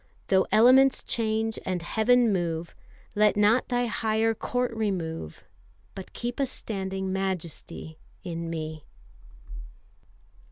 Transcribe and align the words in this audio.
Though 0.29 0.47
elements 0.51 1.03
change 1.03 1.59
and 1.63 1.83
Heaven 1.83 2.33
move, 2.33 2.73
Let 3.13 3.37
not 3.37 3.67
Thy 3.67 3.85
higher 3.85 4.33
court 4.33 4.73
remove, 4.75 5.43
But 5.93 6.11
keep 6.13 6.39
a 6.39 6.47
standing 6.47 7.13
Majesty 7.13 7.99
in 8.23 8.49
me. 8.49 8.83